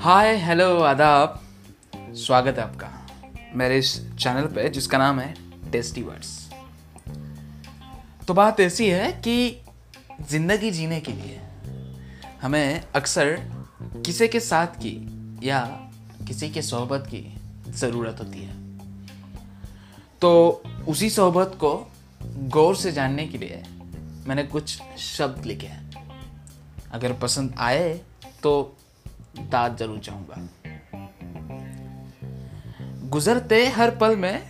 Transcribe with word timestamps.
Hi 0.00 0.34
hello 0.36 0.68
आदाब। 0.80 1.40
स्वागत 2.16 2.58
है 2.58 2.62
आपका 2.64 2.88
मेरे 3.56 3.78
इस 3.78 3.90
चैनल 4.16 4.46
पे, 4.46 4.68
जिसका 4.68 4.98
नाम 4.98 5.20
है 5.20 5.34
टेस्टी 5.72 6.02
वर्ड्स 6.02 6.30
तो 8.28 8.34
बात 8.34 8.60
ऐसी 8.60 8.88
है 8.88 9.12
कि 9.12 9.64
ज़िंदगी 10.30 10.70
जीने 10.70 11.00
के 11.00 11.12
लिए 11.12 11.40
हमें 12.42 12.82
अक्सर 12.94 13.36
किसी 14.06 14.28
के 14.28 14.40
साथ 14.40 14.66
की 14.76 14.94
या 15.44 15.60
किसी 16.28 16.50
के 16.50 16.62
सोहबत 16.62 17.06
की 17.06 17.24
ज़रूरत 17.68 18.16
होती 18.20 18.38
है। 18.38 18.54
तो 20.20 20.62
उसी 20.88 21.10
सोहबत 21.10 21.56
को 21.60 21.74
गौर 22.48 22.76
से 22.76 22.92
जानने 22.92 23.26
के 23.26 23.38
लिए 23.38 23.62
मैंने 24.26 24.42
कुछ 24.44 24.78
शब्द 24.98 25.44
लिखे 25.44 25.66
हैं। 25.66 25.90
अगर 26.92 27.12
पसंद 27.12 27.54
आए 27.58 28.00
तो 28.42 28.76
दाद 29.40 29.76
ज़रूर 29.76 29.98
चाहूँगा। 29.98 30.48
गुजरते 33.08 33.66
हर 33.68 33.90
पल 33.96 34.16
में, 34.16 34.42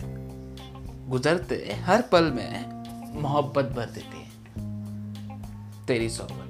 गुजरते 1.08 1.56
हर 1.84 2.02
पल 2.02 2.30
में 2.30 3.20
मोहब्बत 3.22 3.64
भर 3.64 3.86
देती 3.86 4.18
है। 4.18 5.86
तेरी 5.86 6.08
सोहबत। 6.10 6.48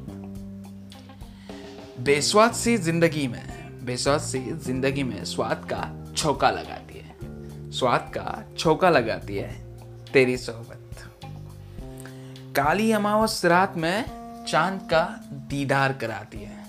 बेस्वाद 2.00 2.52
सी 2.52 2.76
ज़िंदगी 2.78 3.26
में, 3.28 3.84
बेस्वाद 3.84 4.20
सी 4.20 4.40
ज़िंदगी 4.40 5.02
में 5.02 5.24
स्वाद 5.24 5.66
का 5.72 6.12
छोका 6.16 6.50
लगाती 6.50 6.98
है। 6.98 7.70
स्वाद 7.72 8.10
का 8.16 8.42
छोका 8.58 8.90
लगाती 8.90 9.36
है 9.36 9.52
तेरी 10.12 10.36
सोहबत। 10.36 10.78
काली 12.56 12.92
अमावस 12.92 13.44
रात 13.44 13.76
में 13.76 14.04
चाँद 14.48 14.80
का 14.80 15.04
दीदार 15.32 15.92
कराती 15.92 16.38
है। 16.38 16.64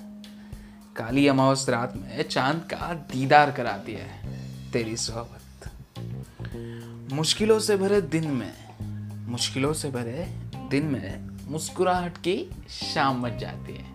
काली 0.95 1.28
अमावस 1.28 1.70
रात 1.70 1.94
में 1.95 2.23
चाँद 2.30 2.59
का 2.59 2.94
दीदार 2.94 3.52
कराती 3.52 3.94
है 3.94 4.28
तेरी 4.72 4.98
सोहबत। 4.98 5.72
मुश्किलों 7.14 7.59
से 7.59 7.78
भरे 7.78 8.02
दिन 8.02 8.28
में, 8.28 8.53
मुश्किलों 9.31 9.73
से 9.73 9.90
भरे 9.90 10.40
दिन 10.70 10.86
में 10.86 11.30
मुस्कुराहट 11.52 12.18
की 12.18 12.52
शाम 12.70 13.22
बन 13.22 13.38
जाती 13.38 13.73
है। 13.73 13.86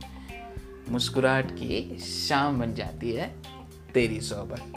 मुस्कुराहट 0.89 1.50
की 1.52 1.98
शाम 1.98 2.61
बन 2.61 2.75
जाती 2.75 3.12
है 3.12 3.34
तेरी 3.95 4.20
सोहबत। 4.20 4.73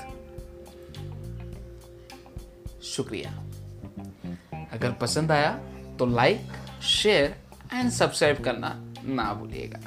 शुक्रिया। 2.83 3.31
अगर 4.71 4.91
पसंद 4.91 5.31
आया 5.31 5.59
तो 5.99 6.05
लाइक 6.05 6.51
शेयर 6.81 7.35
एंड 7.73 7.89
सब्सक्राइब 7.91 8.43
करना 8.43 8.69
ना 9.05 9.33
भूलिएगा। 9.33 9.79